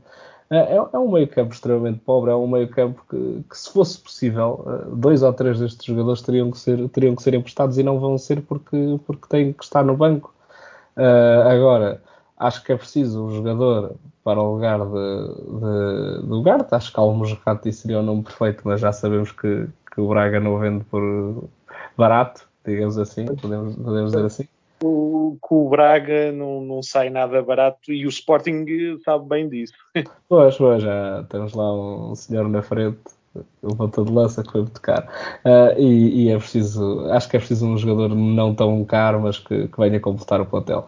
[0.50, 4.66] É, é, é um meio-campo extremamente pobre, é um meio-campo que, que, se fosse possível,
[4.68, 8.00] eh, dois ou três destes jogadores teriam que ser, teriam que ser emprestados e não
[8.00, 10.34] vão ser porque, porque têm que estar no banco.
[10.98, 12.02] Uh, agora,
[12.40, 16.74] acho que é preciso um jogador para o lugar de, de, do Garte.
[16.74, 20.40] Acho que Almos Ratti seria o nome perfeito, mas já sabemos que, que o Braga
[20.40, 21.50] não vende por
[21.98, 24.48] barato, digamos assim, podemos, podemos dizer assim
[24.84, 28.66] o, que o Braga não, não sai nada barato e o Sporting
[29.04, 29.74] sabe bem disso.
[30.28, 33.00] Pois, pois, já temos lá um senhor na frente,
[33.64, 35.08] o ponta de lança que foi muito caro.
[35.44, 39.40] Uh, e, e, é preciso, acho que é preciso um jogador não tão caro, mas
[39.40, 40.88] que, que venha completar o plantel.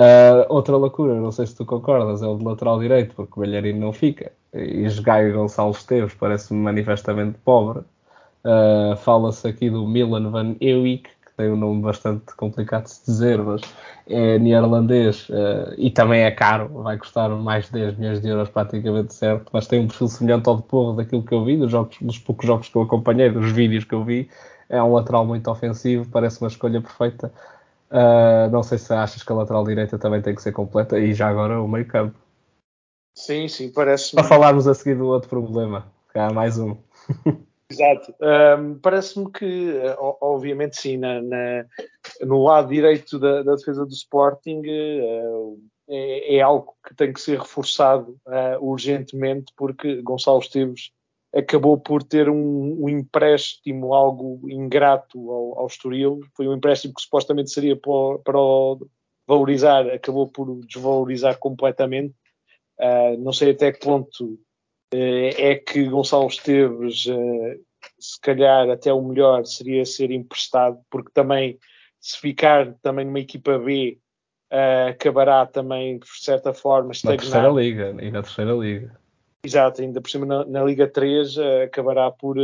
[0.00, 3.42] Uh, outra loucura, não sei se tu concordas, é o de lateral direito, porque o
[3.42, 4.32] Belharino não fica.
[4.54, 7.80] E Gaio Gonçalves Esteves parece-me manifestamente pobre.
[8.42, 13.42] Uh, Fala-se aqui do Milan Van Ewijk, tem um nome bastante complicado de se dizer,
[13.42, 13.60] mas
[14.06, 18.48] é neerlandês uh, e também é caro, vai custar mais de 10 milhões de euros
[18.48, 21.70] praticamente certo, mas tem um perfil semelhante ao de Porro daquilo que eu vi, dos,
[21.70, 24.30] jogos, dos poucos jogos que eu acompanhei, dos vídeos que eu vi,
[24.70, 27.30] é um lateral muito ofensivo, parece uma escolha perfeita.
[27.90, 31.12] Uh, não sei se achas que a lateral direita também tem que ser completa e
[31.12, 32.16] já agora o meio campo.
[33.16, 34.14] Sim, sim, parece.
[34.14, 36.76] Para falarmos a seguir do outro problema, há mais um.
[37.70, 38.14] Exato.
[38.20, 39.74] Um, Parece-me que,
[40.20, 41.64] obviamente, sim, na, na,
[42.22, 47.20] no lado direito da, da defesa do Sporting uh, é, é, algo que tem que
[47.20, 50.90] ser reforçado uh, urgentemente, porque Gonçalo Esteves
[51.34, 56.20] acabou por ter um, um empréstimo algo ingrato ao, ao Estoril.
[56.36, 58.86] Foi um empréstimo que supostamente seria para, para o
[59.26, 62.14] valorizar, acabou por desvalorizar completamente.
[62.78, 64.38] Uh, não sei até que ponto
[64.92, 67.58] eh, é que Gonçalo Esteves, eh,
[67.98, 71.58] se calhar até o melhor seria ser emprestado, porque também,
[72.00, 73.98] se ficar também numa equipa B,
[74.50, 77.16] eh, acabará também, de certa forma, estagnar.
[77.16, 78.98] Na terceira liga, e na terceira liga.
[79.44, 82.36] Exato, ainda por cima na, na Liga 3 acabará por,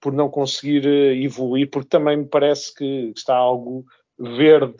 [0.00, 3.84] por não conseguir evoluir, porque também me parece que está algo
[4.18, 4.76] verde,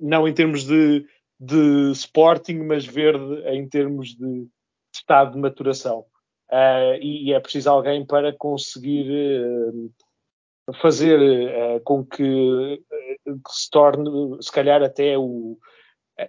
[0.00, 1.06] não em termos de,
[1.38, 4.48] de Sporting, mas verde em termos de,
[4.94, 6.04] estado de maturação.
[6.50, 12.82] Uh, e, e, é preciso alguém para conseguir uh, fazer uh, com que,
[13.24, 14.10] que, se torne,
[14.42, 15.56] se calhar, até o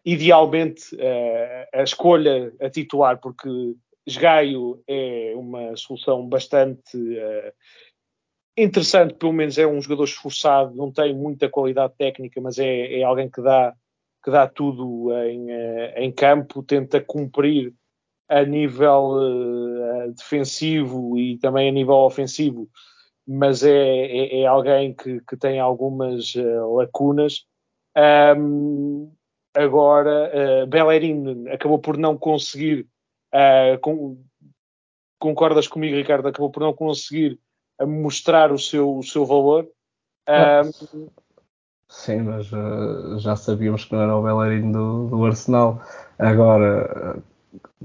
[0.06, 0.86] idealmente
[1.74, 3.50] a escolha a titular, porque
[4.06, 6.98] Esgaio é uma solução bastante
[8.58, 13.04] interessante, pelo menos é um jogador esforçado, não tem muita qualidade técnica, mas é, é
[13.04, 13.74] alguém que dá,
[14.24, 15.48] que dá tudo em,
[15.96, 17.74] em campo, tenta cumprir
[18.32, 22.70] a nível uh, defensivo e também a nível ofensivo,
[23.28, 27.46] mas é, é, é alguém que, que, tem algumas uh, lacunas.
[28.38, 29.12] Um,
[29.54, 30.32] agora,
[30.64, 32.88] uh, Bellerin acabou por não conseguir,
[33.34, 34.18] uh, com,
[35.20, 37.40] concordas comigo, Ricardo, acabou por não conseguir
[37.86, 39.68] mostrar o seu, o seu valor.
[40.28, 41.10] Um,
[41.90, 45.82] Sim, mas uh, já sabíamos que não era o Bellerin do, do Arsenal.
[46.18, 47.22] Agora,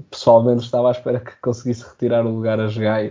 [0.09, 3.09] pessoalmente estava à espera que conseguisse retirar o lugar a Jogai,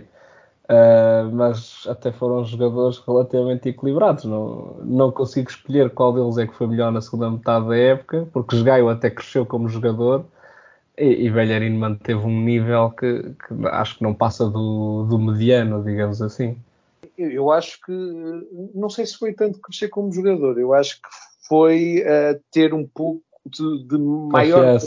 [0.63, 4.25] uh, mas até foram jogadores relativamente equilibrados.
[4.25, 8.27] Não, não consigo escolher qual deles é que foi melhor na segunda metade da época,
[8.33, 10.25] porque Jogai até cresceu como jogador
[10.97, 15.83] e, e Belharino manteve um nível que, que, acho que não passa do, do mediano,
[15.83, 16.57] digamos assim.
[17.17, 17.91] Eu acho que,
[18.73, 21.09] não sei se foi tanto crescer como jogador, eu acho que
[21.47, 24.77] foi uh, ter um pouco de, de maior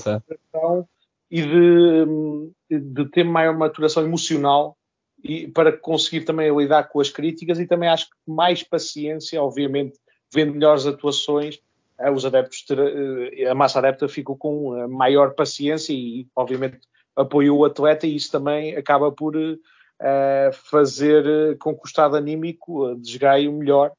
[1.30, 4.76] e de, de ter maior maturação emocional
[5.22, 9.98] e para conseguir também lidar com as críticas e também acho que mais paciência, obviamente,
[10.32, 11.60] vendo melhores atuações,
[12.08, 16.80] os adeptos, eh, a massa adepta ficou com maior paciência e, obviamente,
[17.14, 22.94] apoiou o atleta e isso também acaba por uh, fazer com que o estado anímico
[22.96, 23.92] desgaie o melhor.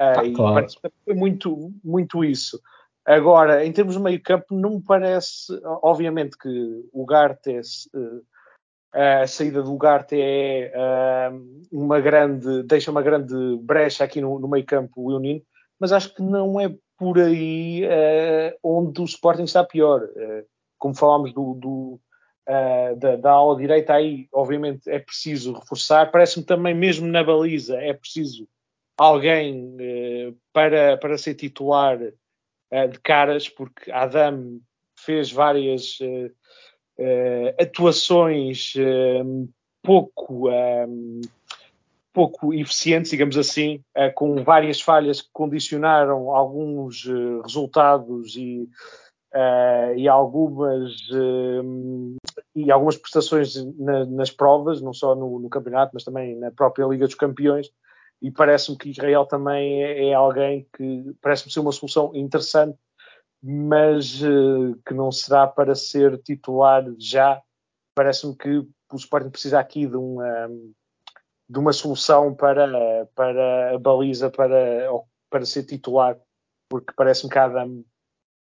[0.00, 0.54] Uh, e claro.
[0.54, 2.60] parece que foi muito, muito isso.
[3.04, 7.88] Agora, em termos de meio campo, não me parece, obviamente que o Gartes,
[8.92, 10.72] a saída do Garte é
[11.70, 15.40] uma grande, deixa uma grande brecha aqui no, no meio campo o Unino,
[15.78, 20.02] mas acho que não é por aí uh, onde o Sporting está pior.
[20.02, 20.46] Uh,
[20.78, 22.00] como falámos do, do
[22.48, 26.10] uh, da, da ala direita, aí obviamente é preciso reforçar.
[26.10, 28.48] Parece-me também, mesmo na baliza, é preciso
[28.98, 29.76] alguém
[30.54, 34.58] para, para ser titular de caras, porque Adam
[34.98, 35.98] fez várias
[37.60, 38.72] atuações
[39.82, 40.48] pouco
[42.16, 48.66] pouco eficientes, digamos assim, uh, com várias falhas que condicionaram alguns uh, resultados e,
[49.34, 50.96] uh, e algumas
[52.54, 56.86] e algumas prestações na, nas provas, não só no, no, campeonato, mas também na própria
[56.86, 57.70] Liga dos Campeões.
[58.22, 62.78] E parece-me que Israel também é, é alguém que parece-me ser uma solução interessante,
[63.42, 64.22] mas
[64.86, 67.42] que não será para ser titular já.
[67.94, 70.16] Parece-me que o Sporting precisa aqui de um
[71.48, 74.88] de uma solução para, para a baliza para,
[75.30, 76.16] para ser titular,
[76.68, 77.84] porque parece-me que Adam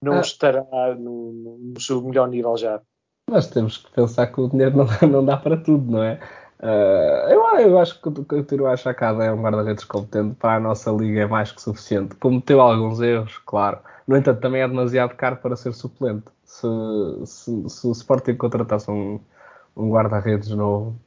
[0.03, 0.21] não ah.
[0.21, 2.81] estará no, no, seu melhor nível já.
[3.29, 6.21] Mas temos que pensar que o dinheiro não, não dá para tudo, não é?
[6.61, 10.35] Uh, eu, eu acho que eu continuo a achar que Adam é um guarda-redes competente
[10.37, 12.15] para a nossa liga é mais que suficiente.
[12.17, 13.81] Cometeu alguns erros, claro.
[14.07, 16.25] No entanto, também é demasiado caro para ser suplente.
[16.45, 16.67] Se,
[17.27, 19.19] se, se o Sporting contratasse um,
[19.77, 20.99] um guarda-redes novo,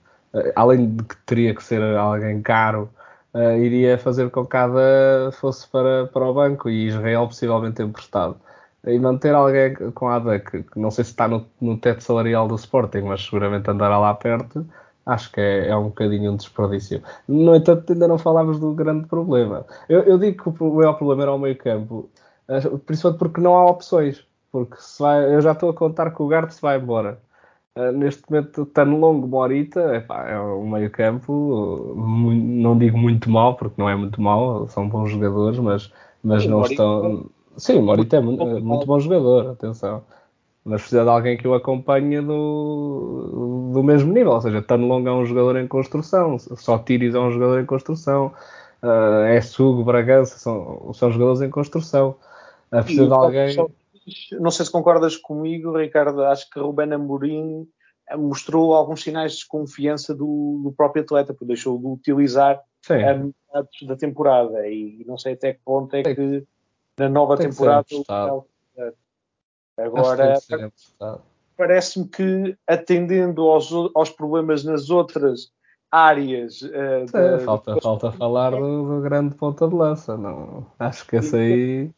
[0.56, 2.90] além de que teria que ser alguém caro,
[3.34, 8.38] uh, iria fazer com que cada fosse para, para o banco e Israel possivelmente emprestado.
[8.86, 12.48] E manter alguém com ADA, que, que, não sei se está no, no teto salarial
[12.48, 14.66] do Sporting, mas seguramente andará lá perto,
[15.06, 17.02] acho que é, é, um bocadinho um desperdício.
[17.28, 19.66] No entanto, ainda não falámos do grande problema.
[19.90, 22.10] Eu, eu digo que o maior problema era o meio campo,
[22.48, 24.26] eh, principalmente porque não há opções.
[24.52, 27.20] Porque se vai, eu já estou a contar que o Garte se vai embora.
[27.78, 33.56] Uh, neste momento, Tano Longo, Morita, epá, é um meio campo, não digo muito mal,
[33.56, 37.30] porque não é muito mal, são bons jogadores, mas, mas Sim, não Morita, estão...
[37.56, 40.02] Sim, Morita é muito, muito, bom jogador, atenção.
[40.66, 45.08] Mas precisa de alguém que o acompanhe do, do mesmo nível, ou seja, Tano Longo
[45.08, 48.34] é um jogador em construção, só Tiris é um jogador em construção,
[48.82, 52.16] uh, é Sugo, Bragança, são, são jogadores em construção.
[52.72, 53.56] Uh, precisa de alguém
[54.40, 57.68] não sei se concordas comigo, Ricardo, acho que Ruben Amorim
[58.10, 63.04] eh, mostrou alguns sinais de desconfiança do, do próprio atleta, porque deixou de utilizar Sim.
[63.04, 64.68] a metade da temporada.
[64.68, 66.44] E não sei até que ponto é que
[66.98, 67.86] na nova temporada
[69.78, 70.40] agora
[71.56, 75.52] parece-me que atendendo aos, aos problemas nas outras
[75.92, 80.66] áreas uh, Sim, da, falta, falta falar do, do, grande ponta de lança não?
[80.78, 81.92] Acho que esse aí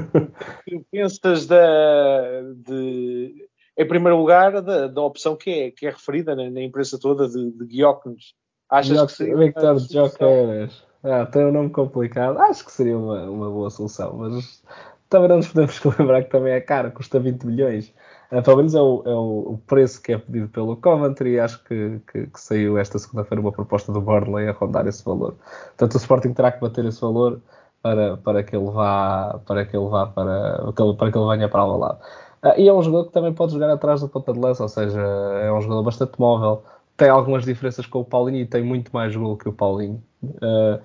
[0.64, 6.34] que pensas da, de, em primeiro lugar, da, da opção que é, que é referida
[6.34, 8.34] na, na imprensa toda de, de Guióconos?
[8.68, 10.84] Achas que seria Victor Jokeres.
[11.02, 12.38] Ah, tem um nome complicado.
[12.38, 14.62] Acho que seria uma, uma boa solução, mas
[15.08, 17.94] também não nos podemos lembrar que também é caro, custa 20 milhões.
[18.32, 21.38] Uh, pelo menos é o, é o, preço que é pedido pelo Coventry.
[21.38, 25.36] Acho que, que, que saiu esta segunda-feira uma proposta do Burnley a rondar esse valor.
[25.66, 27.40] Portanto, o Sporting terá que bater esse valor
[27.86, 31.64] para, para que ele vá para que ele vá para, para que ele venha para
[31.64, 31.98] o lado.
[32.42, 34.68] Uh, e é um jogador que também pode jogar atrás da ponta de lança, ou
[34.68, 36.62] seja, é um jogador bastante móvel.
[36.96, 40.02] Tem algumas diferenças com o Paulinho e tem muito mais gol que o Paulinho.
[40.22, 40.80] Uh,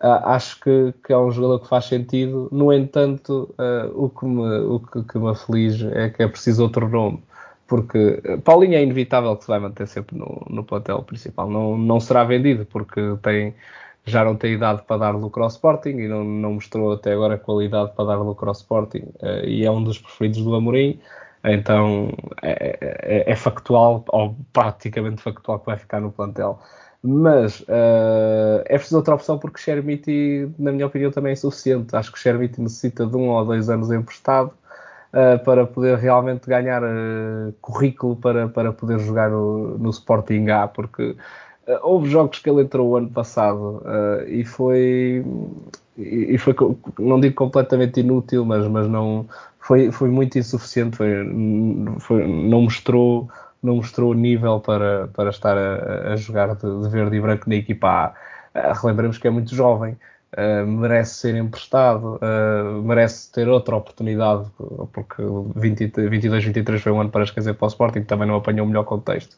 [0.00, 2.48] acho que, que, é um jogador que faz sentido.
[2.52, 3.52] No entanto,
[3.94, 7.22] o, que me, o que, que me aflige é que é preciso outro nome
[7.66, 11.50] porque Paulinho é inevitável que se vai manter sempre no, no plantel principal.
[11.50, 13.54] Não, não será vendido, porque tem,
[14.08, 17.38] já não tem idade para dar lucro ao Sporting e não, não mostrou até agora
[17.38, 20.98] qualidade para dar lucro ao Sporting uh, e é um dos preferidos do Amorim.
[21.44, 22.10] Então
[22.42, 26.58] é, é, é, factual, ou praticamente factual, que vai ficar no plantel.
[27.02, 31.94] Mas uh, é preciso outra opção porque Shermiti, na minha opinião, também é insuficiente.
[31.94, 34.52] Acho que Shermiti necessita de um ou dois anos emprestado
[35.12, 40.66] uh, para poder realmente ganhar uh, currículo para, para poder jogar no, no Sporting A,
[40.66, 41.16] porque
[41.82, 45.24] houve jogos que ele entrou o ano passado uh, e foi
[45.96, 46.54] e foi
[46.98, 49.26] não digo completamente inútil mas mas não
[49.58, 51.14] foi foi muito insuficiente foi,
[51.98, 53.28] foi não mostrou
[53.62, 57.56] não mostrou nível para para estar a, a jogar de, de, verde e branco na
[57.56, 58.14] equipa
[58.54, 59.96] A uh, relembremos que é muito jovem
[60.36, 62.20] uh, merece ser emprestado,
[62.84, 64.46] merece ter outra oportunidade,
[64.92, 68.84] porque 22-23 foi um ano para esquecer para o Sporting, também não apanhou o melhor
[68.84, 69.36] contexto.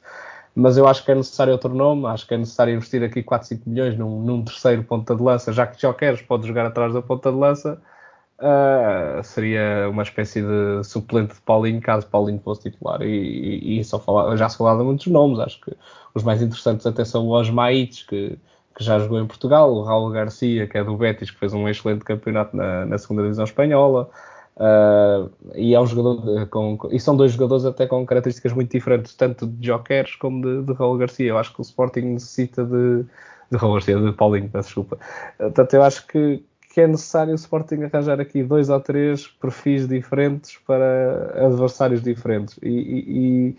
[0.55, 3.49] Mas eu acho que é necessário outro nome, acho que é necessário investir aqui 4,
[3.49, 6.93] 5 milhões num, num terceiro ponta de lança, já que já queres, pode jogar atrás
[6.93, 7.81] da ponta de lança.
[8.41, 13.03] Uh, seria uma espécie de suplente de Paulinho, caso Paulinho fosse titular.
[13.03, 15.77] E, e, e só falar, já se falava muitos nomes, acho que
[16.15, 18.39] os mais interessantes até são o Osmaites, que,
[18.75, 21.69] que já jogou em Portugal, o Raul Garcia, que é do Betis, que fez um
[21.69, 24.11] excelente campeonato na, na segunda divisão espanhola.
[24.61, 29.15] Uh, e é um jogador com, e são dois jogadores até com características muito diferentes,
[29.15, 31.29] tanto de Jokeres como de, de Raul Garcia.
[31.29, 33.07] Eu acho que o Sporting necessita de,
[33.51, 34.99] de Raul Garcia, de Paulinho, peço desculpa.
[35.39, 36.45] Portanto, eu acho que,
[36.75, 42.59] que é necessário o Sporting arranjar aqui dois ou três perfis diferentes para adversários diferentes
[42.63, 43.57] e,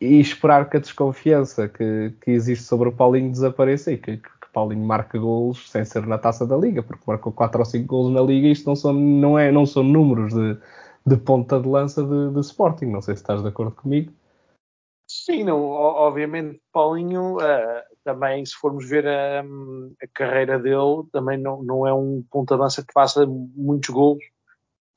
[0.00, 4.16] e, e esperar que a desconfiança que, que existe sobre o Paulinho desapareça e que,
[4.16, 7.86] que Paulinho marque golos sem ser na taça da Liga, porque marcou 4 ou 5
[7.86, 10.58] golos na Liga e isto não são, não é, não são números de,
[11.04, 12.86] de ponta de lança de, de Sporting.
[12.86, 14.10] Não sei se estás de acordo comigo.
[15.06, 21.62] Sim, não, obviamente Paulinho uh, também, se formos ver a, a, carreira dele, também não,
[21.62, 24.24] não é um ponta de lança que faça muitos golos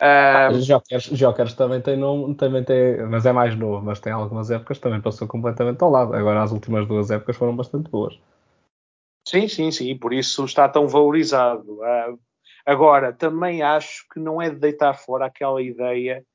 [0.01, 4.49] Uh, Jokers, Jokers também tem nome, também tem, mas é mais novo, mas tem algumas
[4.49, 6.13] épocas também passou completamente ao lado.
[6.13, 8.17] Agora as últimas duas épocas foram bastante boas.
[9.29, 11.75] Sim, sim, sim, por isso está tão valorizado.
[11.75, 12.19] Uh,
[12.65, 16.25] agora, também acho que não é de deitar fora aquela ideia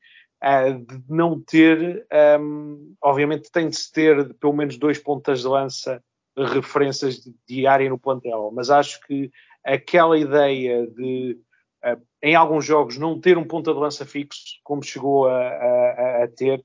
[0.41, 2.07] uh, de não ter,
[2.41, 6.01] um, obviamente tem de se ter pelo menos dois pontas de lança
[6.37, 9.29] referências de, de área no plantel, mas acho que
[9.65, 11.37] aquela ideia de
[11.85, 16.25] uh, em alguns jogos não ter um ponta de lança fixo, como chegou a, a,
[16.25, 16.65] a ter,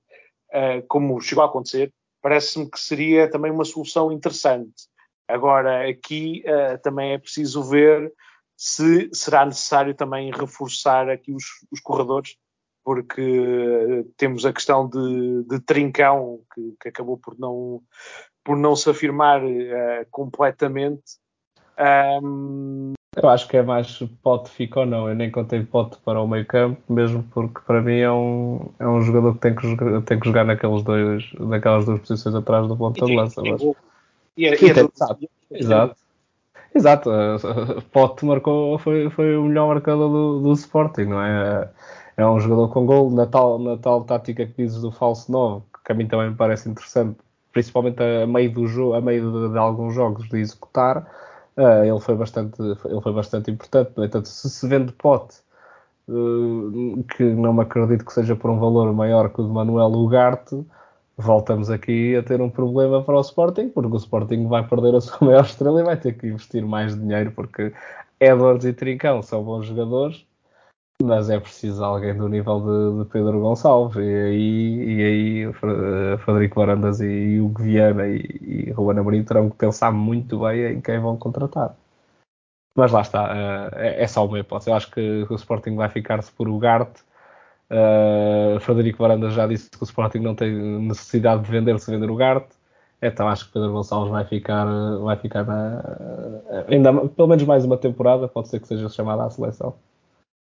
[0.87, 4.89] como chegou a acontecer, parece-me que seria também uma solução interessante.
[5.29, 8.11] Agora, aqui uh, também é preciso ver
[8.57, 12.35] se será necessário também reforçar aqui os, os corredores,
[12.83, 17.79] porque temos a questão de, de Trincão, que, que, acabou por não,
[18.43, 21.19] por não se afirmar uh, completamente.
[22.23, 25.07] Um, eu acho que é mais pote fica ou não.
[25.07, 28.87] Eu nem contei pote para o meio campo, mesmo porque para mim é um, é
[28.87, 32.67] um jogador que tem que jogar, tem que jogar naqueles dois, naquelas duas posições atrás
[32.67, 33.41] do ponta de lança.
[33.43, 33.61] Mas...
[34.37, 35.29] E, é, e, é exato.
[35.51, 35.95] exato.
[36.73, 37.09] Exato,
[37.91, 41.67] Pote marcou, foi, foi o melhor marcador do, do Sporting, não é?
[42.15, 45.63] É um jogador com gol na tal, na tal tática que dizes do falso 9,
[45.83, 47.17] que a mim também me parece interessante,
[47.51, 51.07] principalmente a meio do jogo, a meio de, de alguns jogos de executar
[51.59, 53.91] Uh, ele, foi bastante, ele foi bastante importante.
[53.97, 55.39] No entanto, se se vende pote,
[56.07, 59.91] uh, que não me acredito que seja por um valor maior que o de Manuel
[59.91, 60.65] Ugarte,
[61.19, 65.01] voltamos aqui a ter um problema para o Sporting, porque o Sporting vai perder a
[65.01, 67.73] sua maior estrela e vai ter que investir mais dinheiro, porque
[68.19, 70.25] Edwards e Trincão são bons jogadores,
[71.03, 75.53] mas é preciso alguém do nível de, de Pedro Gonçalves e aí, e aí
[76.19, 80.81] Frederico Varandas e Hugo Viana e, e Ruben Amorim terão que pensar muito bem em
[80.81, 81.75] quem vão contratar.
[82.77, 84.69] Mas lá está, uh, é, é, só uma hipótese.
[84.69, 87.01] Eu acho que o Sporting vai ficar-se por Ugarte.
[87.71, 92.09] Uh, Frederico Varandas já disse que o Sporting não tem necessidade de vender se vender
[92.09, 92.57] o Garte.
[93.01, 94.65] Então acho que Pedro Gonçalves vai ficar,
[94.97, 95.81] vai ficar na,
[96.67, 99.75] ainda pelo menos mais uma temporada, pode ser que seja chamado à seleção.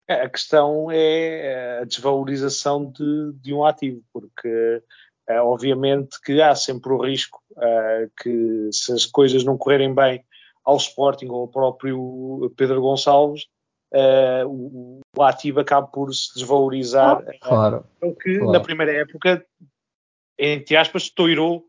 [0.09, 4.83] A questão é a desvalorização de, de um ativo, porque
[5.29, 10.25] é, obviamente que há sempre o risco uh, que se as coisas não correrem bem
[10.65, 13.47] ao Sporting ou ao próprio Pedro Gonçalves,
[13.93, 17.25] uh, o, o, ativo acaba por se desvalorizar.
[17.27, 17.85] Ah, claro.
[18.03, 18.53] Uh, que claro.
[18.53, 19.45] na primeira época,
[20.39, 21.65] entre aspas, toirou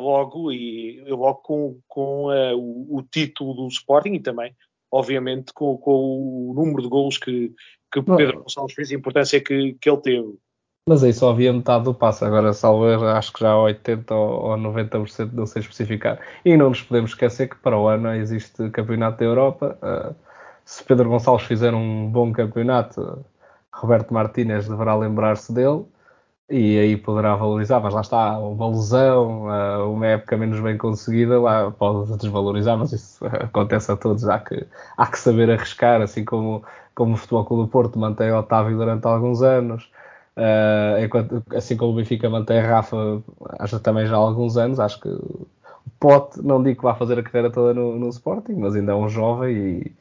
[0.00, 4.56] logo e logo com, com o, o, título do Sporting e também
[4.90, 7.52] obviamente, com, com o número de gols que,
[7.92, 10.38] que Pedro Gonçalves fez e a importância que, que ele teve.
[10.88, 15.32] Mas aí só havia metade do passo, agora salvo acho que já 80% ou 90%,
[15.32, 16.20] não sei especificar.
[16.44, 20.16] E não nos podemos esquecer que para o ano existe Campeonato da Europa.
[20.66, 23.24] Se Pedro Gonçalves fizer um bom campeonato,
[23.72, 25.86] Roberto Martínez deverá lembrar-se dele
[26.50, 31.40] e aí poderá valorizar, mas lá está, uma lesão, eh, uma época menos bem conseguida,
[31.40, 36.24] lá pode desvalorizar, mas isso acontece a todos, há que, há que saber arriscar, assim
[36.24, 36.64] como,
[36.94, 39.90] como o Futebol Clube do Porto mantém Otávio durante alguns anos,
[41.02, 43.22] enquanto, assim como o Benfica mantém Rafa,
[43.58, 45.46] acho também já há alguns anos, acho que o
[46.00, 48.94] Pote, não digo que vá fazer a carreira toda no, no Sporting, mas ainda é
[48.94, 49.96] um jovem e,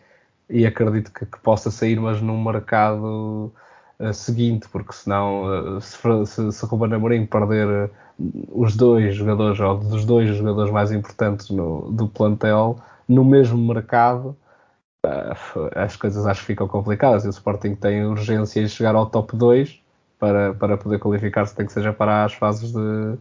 [0.50, 3.54] e acredito que, que possa sair, mas num mercado
[4.00, 7.92] uh, seguinte, porque senão, uh, se, se, se Ruben Amorim perder uh,
[8.52, 12.78] os dois jogadores, ou dos dois jogadores mais importantes no, do plantel,
[13.08, 14.36] no mesmo mercado,
[15.76, 17.26] as coisas acho que ficam complicadas.
[17.26, 19.80] E o Sporting tem urgência em chegar ao top 2
[20.20, 23.18] para, para poder qualificar-se, tem que seja para as fases de,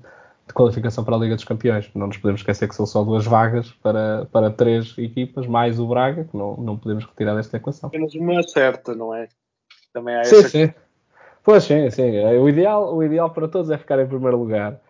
[0.47, 1.91] de, qualificação para a Liga dos Campeões.
[1.95, 5.87] Não nos podemos esquecer que são só duas vagas para, para três equipas, mais o
[5.87, 7.89] Braga, que não, não podemos retirar desta equação.
[7.89, 9.29] Apenas uma certa, não é?
[9.93, 10.49] Também há sim, essa...
[10.49, 10.75] sim.
[11.43, 12.19] Pois sim, sim.
[12.39, 14.81] O ideal, o ideal para todos é ficar em primeiro lugar.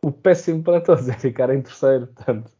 [0.00, 2.50] O péssimo para todos é ficar em terceiro, portanto.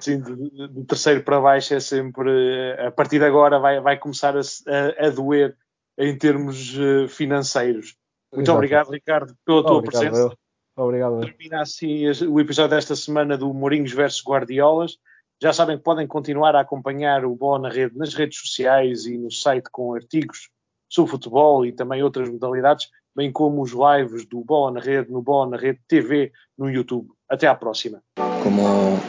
[0.00, 2.74] Sim, de, de terceiro para baixo é sempre.
[2.78, 5.56] A partir de agora vai, vai começar a, a, a doer
[5.98, 7.96] em termos eh, financeiros.
[8.32, 8.56] Muito Exato.
[8.56, 10.28] obrigado, Ricardo, pela tua obrigado, presença.
[10.32, 10.38] Eu.
[10.76, 11.20] Obrigado.
[11.20, 14.98] Termina assim o episódio desta semana do Mourinhos versus Guardiolas.
[15.42, 19.16] Já sabem que podem continuar a acompanhar o Bola na Rede nas redes sociais e
[19.16, 20.50] no site com artigos
[20.88, 25.22] sobre futebol e também outras modalidades, bem como os lives do Bola na Rede, no
[25.22, 27.08] Bola na Rede TV, no YouTube.
[27.28, 28.02] Até à próxima.
[28.42, 28.62] Como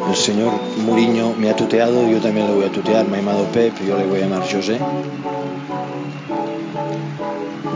[0.09, 3.05] o senhor Mourinho me ha tuteado, eu também voy a tutear.
[3.05, 4.79] Me ha llamado Pep, yo le voy a llamar José.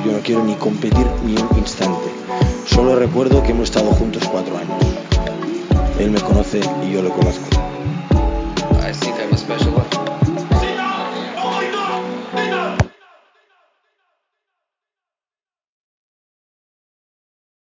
[0.04, 2.21] Yo no quiero ni competir ni un instante.
[2.66, 4.78] Solo recuerdo que hemos estado juntos cuatro años.
[6.00, 7.48] Él me conoce y yo lo conozco.